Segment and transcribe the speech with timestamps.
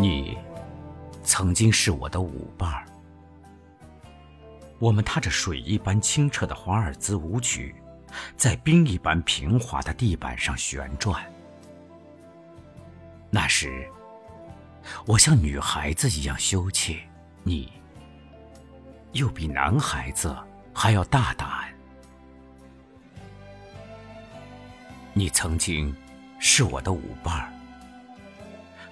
[0.00, 0.38] 你
[1.22, 2.86] 曾经是我的舞伴儿。
[4.78, 7.74] 我们踏着水一般清澈的华尔兹舞曲，
[8.34, 11.22] 在冰一般平滑的地板上旋转。
[13.28, 13.86] 那时，
[15.04, 16.98] 我像女孩子一样羞怯，
[17.42, 17.70] 你
[19.12, 20.34] 又比男孩子
[20.72, 21.46] 还要大胆。
[25.12, 25.94] 你曾经
[26.38, 27.49] 是我的舞伴儿。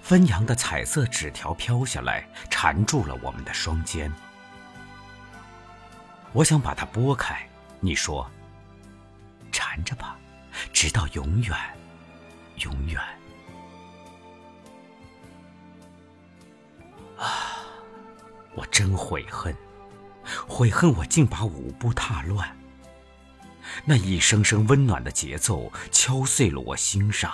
[0.09, 4.11] 纷扬的彩色纸条飘下来，缠住了我们的双肩。
[6.33, 7.47] 我想把它拨开，
[7.79, 8.27] 你说
[9.53, 10.17] ：“缠着吧，
[10.73, 11.55] 直到永远，
[12.57, 12.99] 永远。”
[17.21, 17.61] 啊，
[18.55, 19.55] 我真悔恨，
[20.49, 22.57] 悔恨我竟把舞步踏乱。
[23.85, 27.31] 那一声声温暖的节奏，敲碎了我心上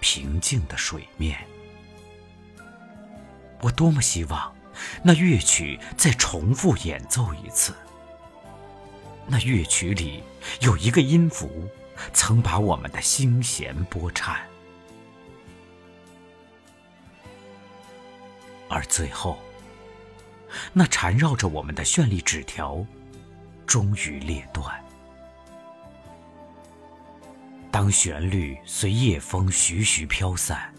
[0.00, 1.46] 平静的水面。
[3.60, 4.54] 我多么希望，
[5.02, 7.74] 那乐曲再重复演奏一次。
[9.26, 10.22] 那乐曲里
[10.60, 11.68] 有一个音符，
[12.12, 14.40] 曾把我们的心弦拨颤。
[18.68, 19.38] 而最后，
[20.72, 22.84] 那缠绕着我们的绚丽纸条，
[23.66, 24.82] 终于裂断。
[27.70, 30.72] 当旋律随夜风徐徐飘散。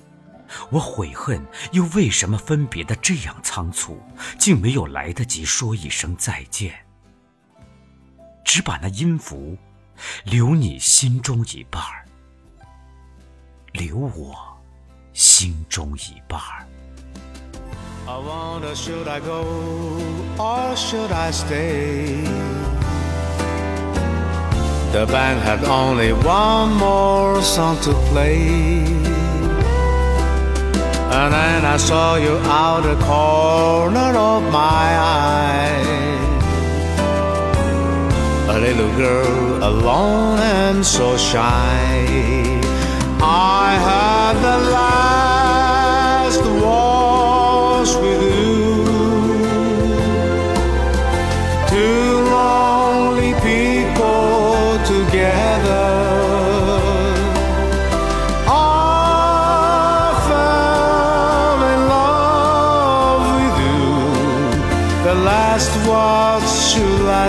[0.70, 4.02] 我悔恨，又为什么分别的这样仓促，
[4.38, 6.74] 竟没有来得及说一声再见，
[8.44, 9.58] 只把那音符
[10.24, 12.06] 留你心中一半儿，
[13.74, 14.36] 留我
[15.14, 16.66] 心中一半儿。
[31.12, 35.82] And then I saw you out the corner of my eye.
[38.48, 42.62] A little girl alone and so shy.
[43.22, 48.86] I had the last waltz with you.
[51.70, 53.69] Two lonely people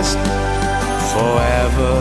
[0.00, 0.18] last
[1.12, 1.96] forever.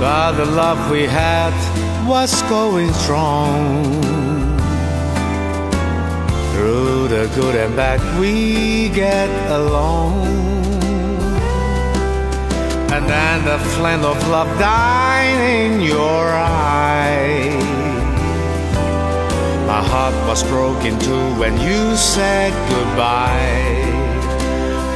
[0.00, 1.54] But the love we had
[2.06, 4.02] was going strong.
[6.52, 10.26] Through the good and bad, we get along.
[12.94, 17.81] And then the flame of love died in your eyes.
[19.72, 23.88] My heart was broken too when you said goodbye.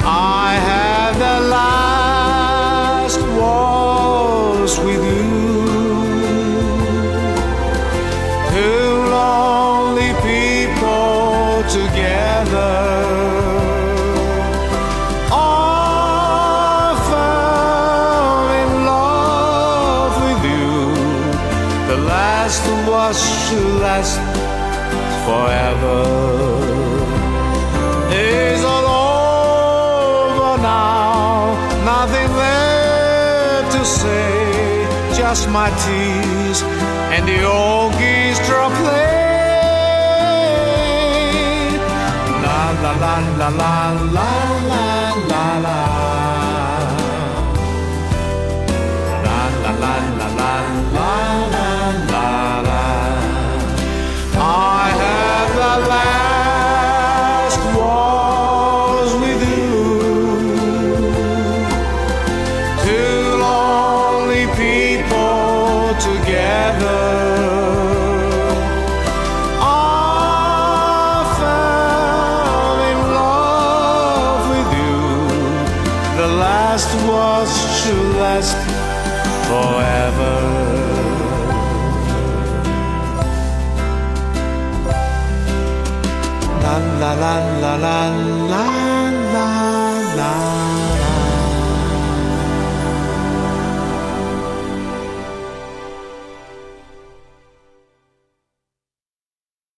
[0.05, 5.33] I had the last waltz with you.
[8.53, 12.75] Two lonely people together.
[18.61, 20.71] In love with you.
[21.89, 22.75] The last to
[23.81, 24.46] last
[25.27, 26.03] forever
[28.13, 28.87] is all
[30.31, 31.59] over now.
[31.85, 34.87] Nothing left to say,
[35.19, 36.59] just my tears
[37.15, 39.27] and the orchestra play.
[42.45, 43.77] La la la la la
[44.17, 44.81] la
[45.31, 45.86] la la.
[76.77, 78.59] Last was to last
[79.49, 80.06] forever.